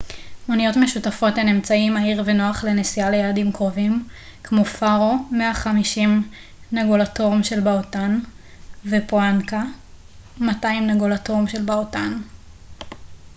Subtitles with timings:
[0.47, 4.05] מוניות משותפות הן אמצעי מהיר ונוח לנסיעה ליעדים קרובים
[4.43, 6.29] כמו פארו 150
[6.71, 8.19] נגולטרום של בהוטן
[8.85, 9.63] ופונאקה
[10.39, 12.13] 200 נגולטרום של בהוטן